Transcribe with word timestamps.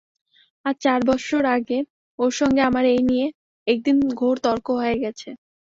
আজ 0.65 0.75
চার 0.83 0.99
বৎসর 1.07 1.43
আগে 1.55 1.79
ওর 2.19 2.31
সঙ্গে 2.39 2.61
আমার 2.69 2.85
এই 2.93 3.01
নিয়ে 3.09 3.25
একদিন 3.67 3.97
ঘোর 4.19 4.35
তর্ক 4.45 4.67
হয়ে 4.79 4.97
গেছে। 5.03 5.29